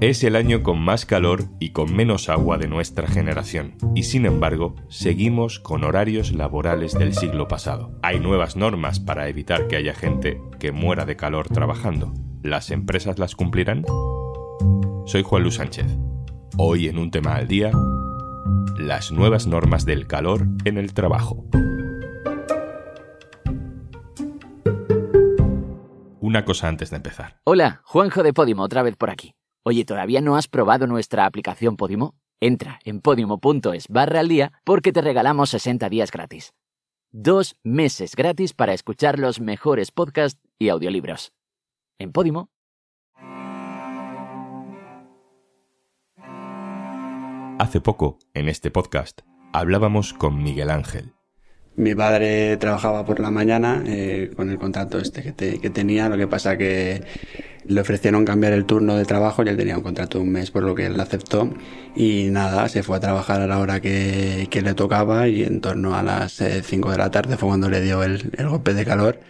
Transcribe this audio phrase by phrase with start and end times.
[0.00, 4.26] Es el año con más calor y con menos agua de nuestra generación, y sin
[4.26, 7.96] embargo, seguimos con horarios laborales del siglo pasado.
[8.02, 12.12] Hay nuevas normas para evitar que haya gente que muera de calor trabajando.
[12.42, 13.84] ¿Las empresas las cumplirán?
[15.06, 15.86] Soy Juan Luis Sánchez.
[16.58, 17.70] Hoy en un tema al día,
[18.76, 21.46] las nuevas normas del calor en el trabajo.
[26.20, 27.36] Una cosa antes de empezar.
[27.44, 29.34] Hola, Juanjo de Podimo, otra vez por aquí.
[29.66, 32.14] Oye, ¿todavía no has probado nuestra aplicación Podimo?
[32.38, 36.52] Entra en podimo.es barra al día porque te regalamos 60 días gratis.
[37.12, 41.32] Dos meses gratis para escuchar los mejores podcasts y audiolibros.
[41.98, 42.50] En Podimo.
[47.58, 49.22] Hace poco, en este podcast,
[49.54, 51.14] hablábamos con Miguel Ángel,
[51.76, 56.16] mi padre trabajaba por la mañana eh, con el contrato este que, que, tenía, lo
[56.16, 57.02] que pasa que
[57.66, 60.50] le ofrecieron cambiar el turno de trabajo y él tenía un contrato de un mes,
[60.50, 61.50] por lo que él aceptó
[61.96, 65.94] y nada, se fue a trabajar a la hora que, le tocaba y en torno
[65.94, 69.20] a las 5 eh, de la tarde fue cuando le dio el golpe de calor.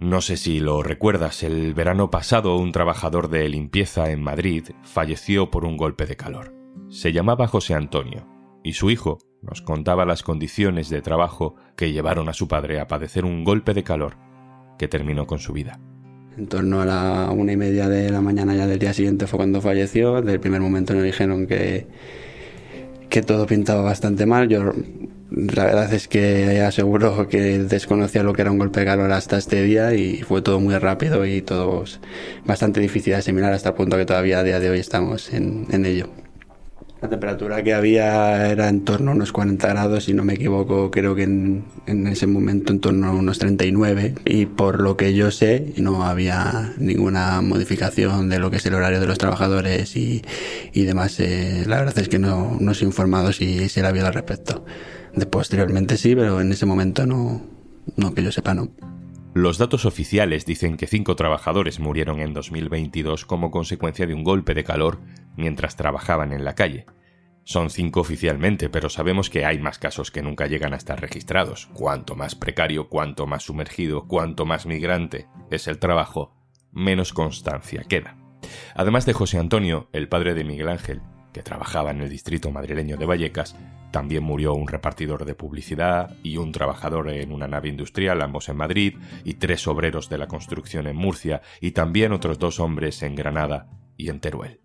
[0.00, 5.50] No sé si lo recuerdas, el verano pasado un trabajador de limpieza en Madrid falleció
[5.50, 6.54] por un golpe de calor.
[6.88, 8.26] Se llamaba José Antonio
[8.62, 12.86] y su hijo nos contaba las condiciones de trabajo que llevaron a su padre a
[12.86, 14.16] padecer un golpe de calor
[14.78, 15.80] que terminó con su vida.
[16.36, 19.38] En torno a la una y media de la mañana ya del día siguiente fue
[19.38, 20.20] cuando falleció.
[20.20, 21.86] Desde el primer momento nos dijeron que,
[23.08, 24.48] que todo pintaba bastante mal.
[24.48, 24.72] Yo
[25.30, 29.36] la verdad es que aseguro que desconocía lo que era un golpe de calor hasta
[29.36, 31.84] este día y fue todo muy rápido y todo
[32.46, 35.66] bastante difícil de asimilar hasta el punto que todavía a día de hoy estamos en,
[35.70, 36.08] en ello.
[37.00, 40.90] La temperatura que había era en torno a unos 40 grados, si no me equivoco,
[40.90, 44.14] creo que en, ese momento en torno a unos 39.
[44.24, 48.74] Y por lo que yo sé, no había ninguna modificación de lo que es el
[48.74, 50.22] horario de los trabajadores y,
[50.74, 51.20] demás.
[51.20, 54.64] Eh, la verdad es que no, no he informado si, si era bien al respecto.
[55.14, 57.42] De posteriormente sí, pero en ese momento no,
[57.96, 58.70] no que yo sepa, no.
[59.38, 64.52] Los datos oficiales dicen que cinco trabajadores murieron en 2022 como consecuencia de un golpe
[64.52, 64.98] de calor
[65.36, 66.86] mientras trabajaban en la calle.
[67.44, 71.68] Son cinco oficialmente, pero sabemos que hay más casos que nunca llegan a estar registrados.
[71.72, 76.34] Cuanto más precario, cuanto más sumergido, cuanto más migrante es el trabajo,
[76.72, 78.18] menos constancia queda.
[78.74, 81.00] Además de José Antonio, el padre de Miguel Ángel,
[81.32, 83.56] que trabajaba en el distrito madrileño de Vallecas,
[83.90, 88.56] también murió un repartidor de publicidad y un trabajador en una nave industrial, ambos en
[88.56, 93.14] Madrid, y tres obreros de la construcción en Murcia, y también otros dos hombres en
[93.14, 94.60] Granada y en Teruel.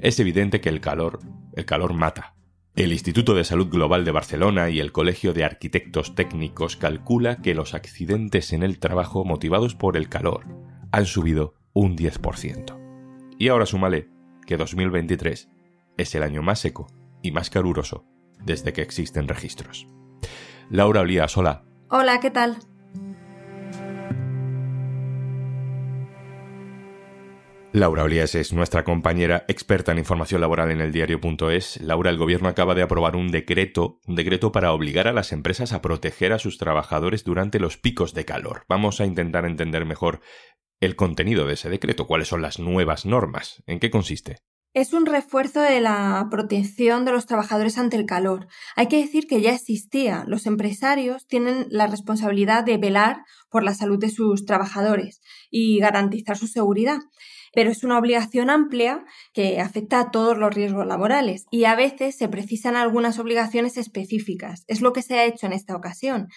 [0.00, 1.20] Es evidente que el calor,
[1.54, 2.34] el calor mata.
[2.76, 7.54] El Instituto de Salud Global de Barcelona y el Colegio de Arquitectos Técnicos calcula que
[7.54, 10.46] los accidentes en el trabajo motivados por el calor
[10.92, 12.78] han subido un 10%.
[13.38, 14.08] Y ahora súmale
[14.46, 15.48] que 2023
[15.98, 16.86] es el año más seco
[17.22, 18.06] y más caluroso
[18.42, 19.86] desde que existen registros.
[20.70, 21.64] Laura Olías, hola.
[21.90, 22.58] Hola, ¿qué tal?
[27.72, 31.80] Laura Olías es nuestra compañera experta en información laboral en el diario.es.
[31.82, 35.74] Laura, el gobierno acaba de aprobar un decreto, un decreto para obligar a las empresas
[35.74, 38.64] a proteger a sus trabajadores durante los picos de calor.
[38.68, 40.20] Vamos a intentar entender mejor
[40.80, 44.38] el contenido de ese decreto, cuáles son las nuevas normas, en qué consiste.
[44.74, 48.48] Es un refuerzo de la protección de los trabajadores ante el calor.
[48.76, 50.24] Hay que decir que ya existía.
[50.26, 56.36] Los empresarios tienen la responsabilidad de velar por la salud de sus trabajadores y garantizar
[56.36, 56.98] su seguridad.
[57.54, 62.18] Pero es una obligación amplia que afecta a todos los riesgos laborales y a veces
[62.18, 64.64] se precisan algunas obligaciones específicas.
[64.66, 66.28] Es lo que se ha hecho en esta ocasión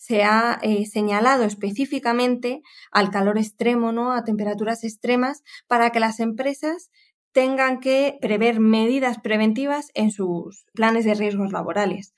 [0.00, 4.12] se ha eh, señalado específicamente al calor extremo, ¿no?
[4.12, 6.90] a temperaturas extremas, para que las empresas
[7.32, 12.14] tengan que prever medidas preventivas en sus planes de riesgos laborales.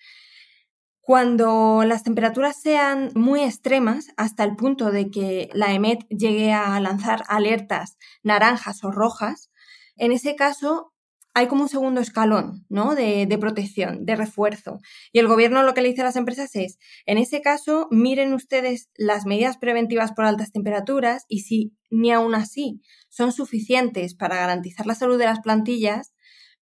[1.01, 6.79] Cuando las temperaturas sean muy extremas, hasta el punto de que la EMET llegue a
[6.79, 9.51] lanzar alertas naranjas o rojas,
[9.97, 10.92] en ese caso
[11.35, 12.95] hay como un segundo escalón, ¿no?
[12.95, 14.81] De, protección, de refuerzo.
[15.13, 18.35] Y el gobierno lo que le dice a las empresas es, en ese caso, miren
[18.35, 24.37] ustedes las medidas preventivas por altas temperaturas y si ni aún así son suficientes para
[24.37, 26.13] garantizar la salud de las plantillas,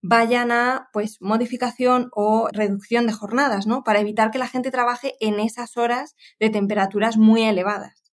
[0.03, 3.83] vayan a, pues, modificación o reducción de jornadas, ¿no?
[3.83, 8.10] Para evitar que la gente trabaje en esas horas de temperaturas muy elevadas.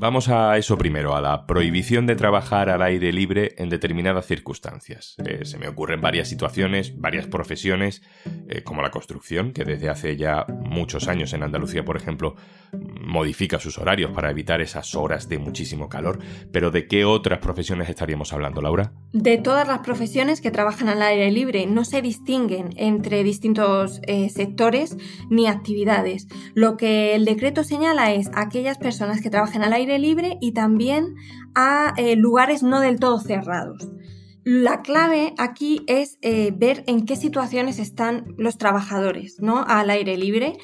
[0.00, 5.16] Vamos a eso primero, a la prohibición de trabajar al aire libre en determinadas circunstancias.
[5.26, 8.02] Eh, se me ocurren varias situaciones, varias profesiones,
[8.48, 12.36] eh, como la construcción, que desde hace ya muchos años en Andalucía, por ejemplo,
[12.72, 16.20] modifica sus horarios para evitar esas horas de muchísimo calor.
[16.52, 18.92] Pero ¿de qué otras profesiones estaríamos hablando, Laura?
[19.12, 21.66] De todas las profesiones que trabajan al aire libre.
[21.66, 24.96] No se distinguen entre distintos eh, sectores
[25.28, 26.28] ni actividades.
[26.54, 31.14] Lo que el decreto señala es aquellas personas que trabajan al aire libre y también
[31.54, 33.88] a eh, lugares no del todo cerrados.
[34.44, 39.64] La clave aquí es eh, ver en qué situaciones están los trabajadores, ¿no?
[39.66, 40.58] Al aire libre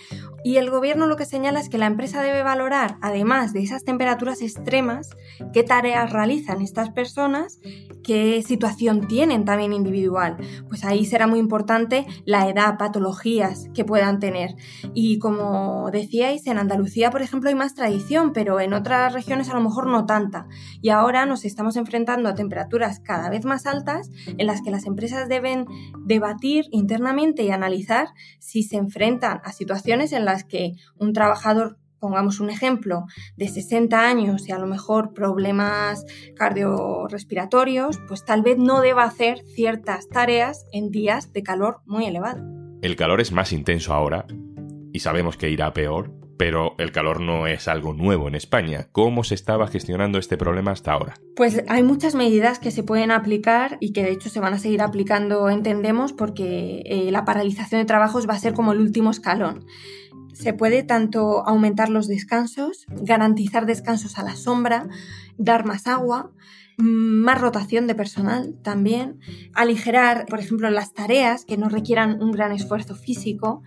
[0.44, 3.82] y el gobierno lo que señala es que la empresa debe valorar, además de esas
[3.82, 5.08] temperaturas extremas,
[5.54, 7.60] qué tareas realizan estas personas,
[8.04, 10.36] qué situación tienen también individual.
[10.68, 14.54] Pues ahí será muy importante la edad, patologías que puedan tener.
[14.92, 19.54] Y como decíais, en Andalucía, por ejemplo, hay más tradición, pero en otras regiones a
[19.54, 20.46] lo mejor no tanta.
[20.82, 24.84] Y ahora nos estamos enfrentando a temperaturas cada vez más altas en las que las
[24.84, 25.66] empresas deben
[26.04, 28.08] debatir internamente y analizar
[28.38, 33.98] si se enfrentan a situaciones en las que un trabajador pongamos un ejemplo, de 60
[33.98, 36.04] años y a lo mejor problemas
[36.36, 42.44] cardiorrespiratorios, pues tal vez no deba hacer ciertas tareas en días de calor muy elevado.
[42.82, 44.26] El calor es más intenso ahora
[44.92, 48.88] y sabemos que irá peor, pero el calor no es algo nuevo en España.
[48.92, 51.14] ¿Cómo se estaba gestionando este problema hasta ahora?
[51.36, 54.58] Pues hay muchas medidas que se pueden aplicar y que de hecho se van a
[54.58, 59.10] seguir aplicando, entendemos, porque eh, la paralización de trabajos va a ser como el último
[59.10, 59.64] escalón.
[60.34, 64.88] Se puede tanto aumentar los descansos, garantizar descansos a la sombra,
[65.38, 66.32] dar más agua,
[66.76, 69.20] más rotación de personal también,
[69.54, 73.62] aligerar, por ejemplo, las tareas que no requieran un gran esfuerzo físico.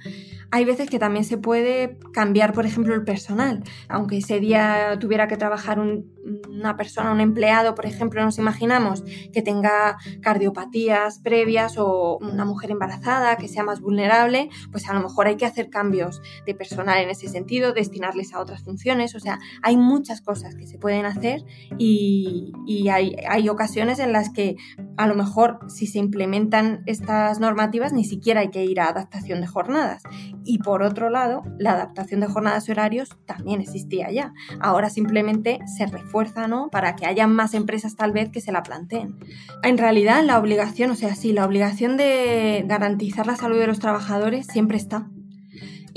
[0.51, 3.63] Hay veces que también se puede cambiar, por ejemplo, el personal.
[3.89, 9.41] Aunque ese día tuviera que trabajar una persona, un empleado, por ejemplo, nos imaginamos que
[9.41, 15.27] tenga cardiopatías previas o una mujer embarazada que sea más vulnerable, pues a lo mejor
[15.27, 19.15] hay que hacer cambios de personal en ese sentido, destinarles a otras funciones.
[19.15, 21.43] O sea, hay muchas cosas que se pueden hacer
[21.77, 22.96] y, y hay,
[23.49, 24.55] ocasiones en las que
[24.97, 29.41] a lo mejor si se implementan estas normativas ni siquiera hay que ir a adaptación
[29.41, 30.03] de jornadas.
[30.43, 34.33] Y por otro lado, la adaptación de jornadas y horarios también existía ya.
[34.59, 36.69] Ahora simplemente se refuerza, ¿no?
[36.69, 39.17] Para que haya más empresas tal vez que se la planteen.
[39.63, 43.79] En realidad la obligación, o sea, sí, la obligación de garantizar la salud de los
[43.79, 45.09] trabajadores siempre está.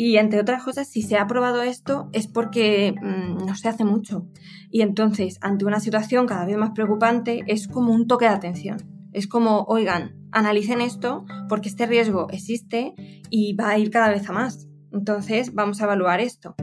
[0.02, 3.85] Y entre otras cosas, si se ha aprobado esto es porque mm, no se hace
[3.85, 4.26] mucho.
[4.70, 8.79] Y entonces, ante una situación cada vez más preocupante, es como un toque de atención.
[9.12, 12.94] Es como, oigan, analicen esto porque este riesgo existe
[13.29, 14.70] y va a ir cada vez a más.
[14.91, 16.55] Entonces, vamos a evaluar esto.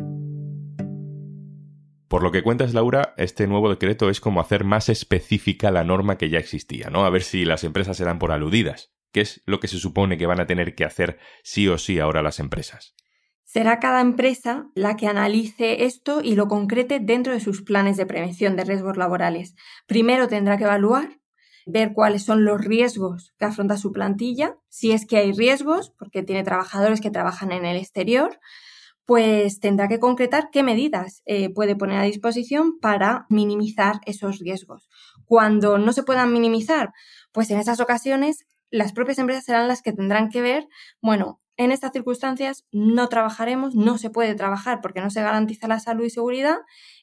[2.07, 6.17] Por lo que cuentas, Laura, este nuevo decreto es como hacer más específica la norma
[6.17, 7.05] que ya existía, ¿no?
[7.05, 8.95] A ver si las empresas se dan por aludidas.
[9.11, 11.99] ¿Qué es lo que se supone que van a tener que hacer sí o sí
[11.99, 12.95] ahora las empresas?
[13.47, 18.05] Será cada empresa la que analice esto y lo concrete dentro de sus planes de
[18.05, 19.55] prevención de riesgos laborales.
[19.85, 21.21] Primero tendrá que evaluar,
[21.65, 26.23] ver cuáles son los riesgos que afronta su plantilla, si es que hay riesgos, porque
[26.23, 28.37] tiene trabajadores que trabajan en el exterior,
[29.05, 34.89] pues tendrá que concretar qué medidas eh, puede poner a disposición para minimizar esos riesgos.
[35.23, 36.91] Cuando no se puedan minimizar,
[37.31, 40.67] pues en esas ocasiones las propias empresas serán las que tendrán que ver,
[41.01, 45.79] bueno, en estas circunstancias no trabajaremos, no se puede trabajar porque no se garantiza la
[45.79, 46.57] salud y seguridad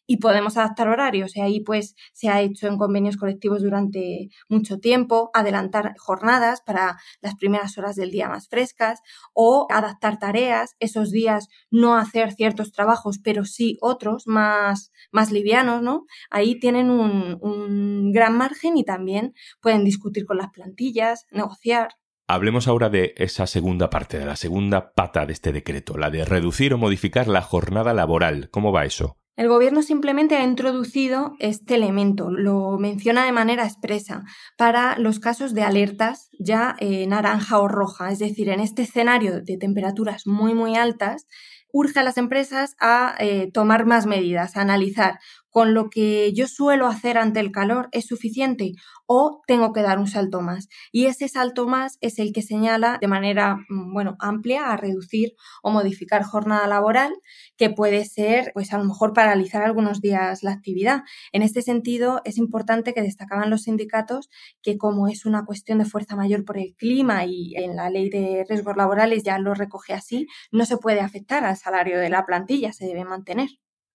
[0.07, 1.37] y podemos adaptar horarios.
[1.37, 6.99] Y ahí pues se ha hecho en convenios colectivos durante mucho tiempo, adelantar jornadas para
[7.21, 9.01] las primeras horas del día más frescas
[9.33, 15.83] o adaptar tareas, esos días no hacer ciertos trabajos, pero sí otros más, más livianos,
[15.83, 16.07] ¿no?
[16.31, 21.97] Ahí tienen un, un gran margen y también pueden discutir con las plantillas, negociar.
[22.27, 26.25] Hablemos ahora de esa segunda parte, de la segunda pata de este decreto, la de
[26.25, 28.49] reducir o modificar la jornada laboral.
[28.51, 29.19] ¿Cómo va eso?
[29.37, 34.23] El gobierno simplemente ha introducido este elemento, lo menciona de manera expresa
[34.57, 39.43] para los casos de alertas ya eh, naranja o roja, es decir, en este escenario
[39.43, 41.27] de temperaturas muy muy altas,
[41.73, 45.19] urge a las empresas a eh, tomar más medidas, a analizar
[45.55, 48.73] con lo que yo suelo hacer ante el calor es suficiente
[49.07, 50.69] o tengo que dar un salto más.
[50.91, 55.35] Y ese salto más es el que señala de manera, mm, bueno, amplia a reducir
[55.63, 57.15] o modificar jornada laboral,
[57.57, 61.03] que puede ser, pues a lo mejor paralizar algunos días la actividad.
[61.31, 64.31] En este sentido, es importante que destacaban los sindicatos
[64.61, 68.11] que como es una cuestión de fuerza mayor por el clima y en la ley
[68.11, 72.27] de riesgos laborales ya lo recoge así, no se puede afectar al salario de la
[72.27, 73.51] plantilla, se debe mantener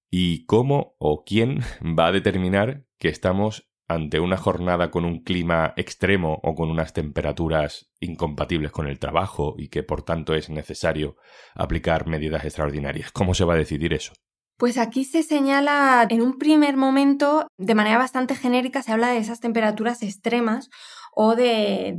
[0.10, 5.74] y cómo o quién va a determinar que estamos ante una jornada con un clima
[5.76, 11.18] extremo o con unas temperaturas incompatibles con el trabajo y que por tanto es necesario
[11.56, 13.12] aplicar medidas extraordinarias?
[13.12, 14.14] ¿Cómo se va a decidir eso?
[14.58, 19.18] Pues aquí se señala en un primer momento, de manera bastante genérica, se habla de
[19.18, 20.70] esas temperaturas extremas
[21.16, 21.96] o de,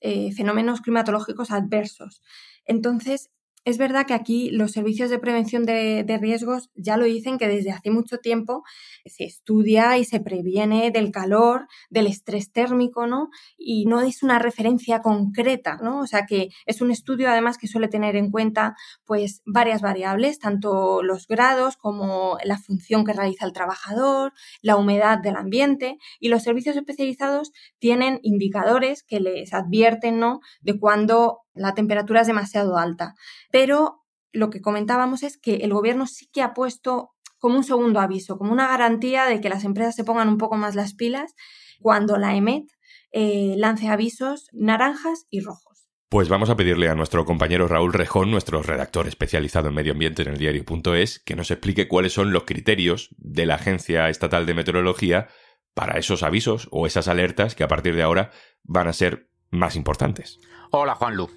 [0.00, 2.22] eh, fenómenos climatológicos adversos.
[2.64, 3.30] Entonces,
[3.64, 7.70] es verdad que aquí los servicios de prevención de, riesgos ya lo dicen que desde
[7.70, 8.62] hace mucho tiempo
[9.04, 13.28] se estudia y se previene del calor, del estrés térmico, ¿no?
[13.56, 16.00] Y no es una referencia concreta, ¿no?
[16.00, 18.74] O sea que es un estudio además que suele tener en cuenta
[19.04, 25.18] pues varias variables, tanto los grados como la función que realiza el trabajador, la humedad
[25.18, 30.40] del ambiente y los servicios especializados tienen indicadores que les advierten, ¿no?
[30.60, 33.14] De cuando la temperatura es demasiado alta.
[33.50, 38.00] Pero lo que comentábamos es que el gobierno sí que ha puesto como un segundo
[38.00, 41.34] aviso, como una garantía de que las empresas se pongan un poco más las pilas
[41.80, 42.64] cuando la EMET
[43.12, 45.68] eh, lance avisos naranjas y rojos.
[46.10, 50.22] Pues vamos a pedirle a nuestro compañero Raúl Rejón, nuestro redactor especializado en medio ambiente
[50.22, 54.54] en el diario.es, que nos explique cuáles son los criterios de la Agencia Estatal de
[54.54, 55.28] Meteorología
[55.74, 58.30] para esos avisos o esas alertas que a partir de ahora
[58.64, 60.40] van a ser más importantes.
[60.70, 61.30] Hola Juan Lu.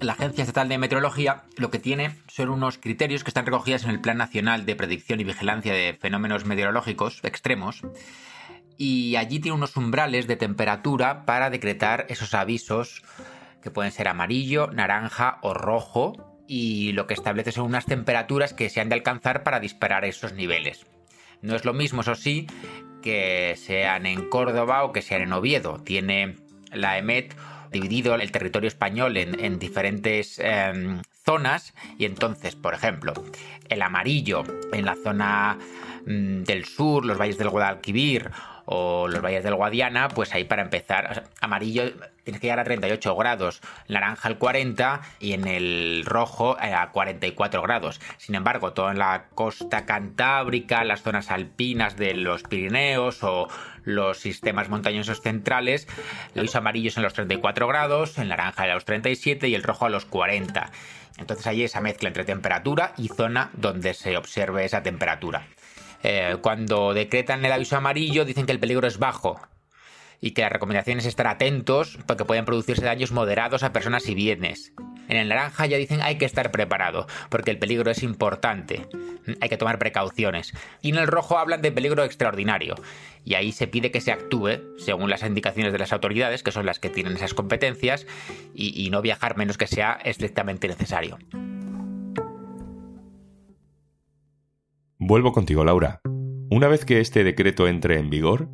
[0.00, 3.90] La Agencia Estatal de Meteorología lo que tiene son unos criterios que están recogidos en
[3.90, 7.82] el Plan Nacional de Predicción y Vigilancia de Fenómenos Meteorológicos Extremos
[8.76, 13.04] y allí tiene unos umbrales de temperatura para decretar esos avisos
[13.62, 18.68] que pueden ser amarillo, naranja o rojo y lo que establece son unas temperaturas que
[18.68, 20.86] se han de alcanzar para disparar esos niveles.
[21.40, 22.48] No es lo mismo, eso sí,
[23.00, 25.80] que sean en Córdoba o que sean en Oviedo.
[25.84, 26.34] Tiene
[26.72, 27.36] la EMET
[27.72, 31.74] dividido el territorio español en, diferentes em, zonas.
[31.98, 33.12] Y entonces, por ejemplo,
[33.68, 35.58] el amarillo en la zona
[36.06, 38.30] mm, del sur, los valles del Guadalquivir
[38.64, 41.92] o los valles del Guadiana, pues ahí para empezar, amarillo
[42.24, 46.90] tienes que llegar a 38 grados, naranja al 40 y en el rojo eh, a
[46.90, 48.00] 44 grados.
[48.18, 53.48] Sin embargo, todo en la costa cantábrica, las zonas alpinas de los Pirineos o
[53.84, 55.88] los sistemas montañosos centrales,
[56.34, 59.90] los amarillos en los 34 grados, el naranja a los 37 y el rojo a
[59.90, 60.70] los 40.
[61.18, 65.46] Entonces hay esa mezcla entre temperatura y zona donde se observe esa temperatura.
[66.02, 69.40] Eh, cuando decretan el aviso amarillo dicen que el peligro es bajo
[70.20, 74.14] y que la recomendación es estar atentos porque pueden producirse daños moderados a personas y
[74.14, 74.72] bienes.
[75.08, 78.88] En el naranja ya dicen hay que estar preparado porque el peligro es importante,
[79.40, 80.52] hay que tomar precauciones.
[80.80, 82.76] Y en el rojo hablan de peligro extraordinario
[83.24, 86.66] y ahí se pide que se actúe según las indicaciones de las autoridades, que son
[86.66, 88.06] las que tienen esas competencias,
[88.54, 91.18] y no viajar menos que sea estrictamente necesario.
[95.04, 96.00] Vuelvo contigo, Laura.
[96.48, 98.48] Una vez que este decreto entre en vigor,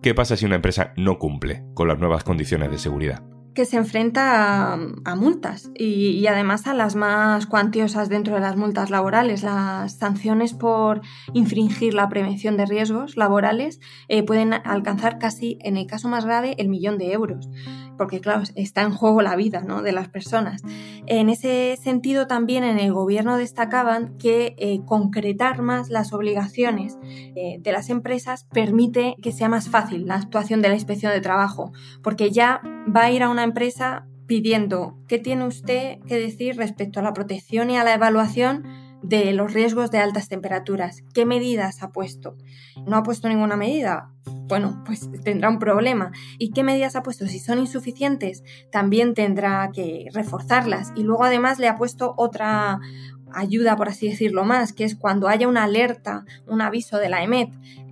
[0.00, 3.24] ¿qué pasa si una empresa no cumple con las nuevas condiciones de seguridad?
[3.64, 9.42] Se enfrenta a, multas y, además a las más cuantiosas dentro de las multas laborales.
[9.42, 11.00] Las sanciones por
[11.32, 16.54] infringir la prevención de riesgos laborales eh, pueden alcanzar casi, en el caso más grave,
[16.58, 17.48] el millón de euros
[17.98, 19.82] porque claro, está en juego la vida ¿no?
[19.82, 20.62] de las personas.
[21.06, 27.58] En ese sentido también en el gobierno destacaban que eh, concretar más las obligaciones eh,
[27.60, 31.72] de las empresas permite que sea más fácil la actuación de la inspección de trabajo,
[32.02, 32.62] porque ya
[32.94, 37.12] va a ir a una empresa pidiendo qué tiene usted que decir respecto a la
[37.12, 38.64] protección y a la evaluación
[39.02, 41.02] de los riesgos de altas temperaturas.
[41.14, 42.36] ¿Qué medidas ha puesto?
[42.86, 44.10] ¿No ha puesto ninguna medida?
[44.48, 46.12] Bueno, pues tendrá un problema.
[46.38, 47.26] ¿Y qué medidas ha puesto?
[47.26, 50.92] Si son insuficientes, también tendrá que reforzarlas.
[50.96, 52.80] Y luego además le ha puesto otra
[53.32, 57.22] ayuda, por así decirlo más, que es cuando haya una alerta, un aviso de la
[57.22, 57.50] EMET,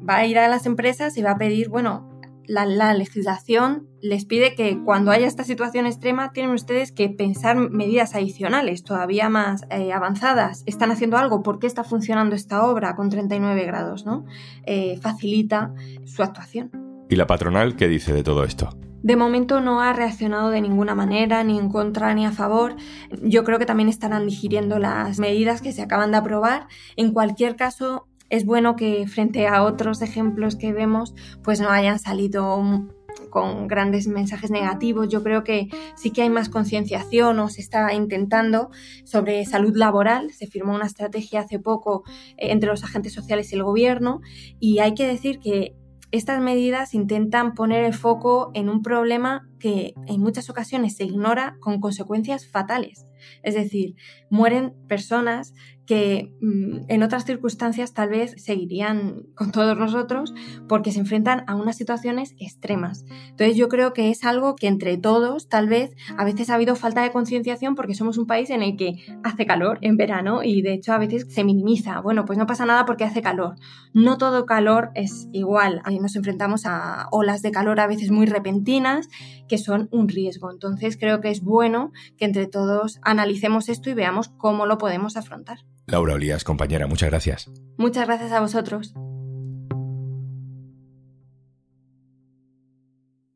[0.08, 2.15] va a ir a las empresas y va a pedir, bueno,
[2.48, 8.14] la, legislación les pide que cuando haya esta situación extrema tienen ustedes que pensar medidas
[8.14, 10.62] adicionales, todavía más eh, avanzadas.
[10.66, 11.42] ¿Están haciendo algo?
[11.42, 14.06] ¿Por qué está funcionando esta obra con 39 grados?
[14.06, 14.24] ¿no?
[14.64, 15.72] Eh, facilita
[16.04, 16.70] su actuación.
[17.08, 18.70] ¿Y la patronal qué dice de todo esto?
[19.02, 22.74] De momento no ha reaccionado de ninguna manera, ni en contra ni a favor.
[23.22, 26.66] Yo creo que también estarán digiriendo las medidas que se acaban de aprobar.
[26.96, 31.98] En cualquier caso, es bueno que frente a otros ejemplos que vemos, pues no hayan
[31.98, 32.86] salido
[33.30, 35.08] con grandes mensajes negativos.
[35.08, 38.70] Yo creo que sí que hay más concienciación o se está intentando
[39.04, 40.32] sobre salud laboral.
[40.32, 42.04] Se firmó una estrategia hace poco
[42.36, 44.20] eh, entre los agentes sociales y el gobierno
[44.60, 45.74] y hay que decir que
[46.12, 51.56] estas medidas intentan poner el foco en un problema que en muchas ocasiones se ignora
[51.60, 53.06] con consecuencias fatales.
[53.42, 53.96] Es decir,
[54.30, 55.54] mueren personas
[55.86, 60.34] que mm, en otras circunstancias tal vez seguirían con todos nosotros
[60.68, 63.04] porque se enfrentan a unas situaciones extremas.
[63.30, 66.74] Entonces yo creo que es algo que entre todos tal vez a veces ha habido
[66.74, 70.60] falta de concienciación porque somos un país en el que hace calor en verano y
[70.62, 72.00] de hecho a veces se minimiza.
[72.00, 73.56] Bueno, pues no pasa nada porque hace calor.
[73.94, 75.82] No todo calor es igual.
[76.00, 79.08] Nos enfrentamos a olas de calor a veces muy repentinas
[79.48, 80.50] que son un riesgo.
[80.50, 85.16] Entonces creo que es bueno que entre todos analicemos esto y veamos cómo lo podemos
[85.16, 85.58] afrontar.
[85.86, 87.50] Laura Olías, compañera, muchas gracias.
[87.78, 88.94] Muchas gracias a vosotros.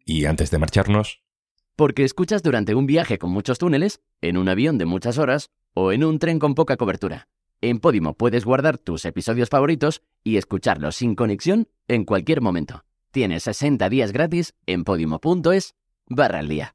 [0.04, 1.22] Y antes de marcharnos...
[1.76, 5.92] Porque escuchas durante un viaje con muchos túneles, en un avión de muchas horas o
[5.92, 7.28] en un tren con poca cobertura.
[7.62, 12.84] En Podimo puedes guardar tus episodios favoritos y escucharlos sin conexión en cualquier momento.
[13.12, 15.74] Tienes 60 días gratis en podimo.es
[16.06, 16.74] barra al día.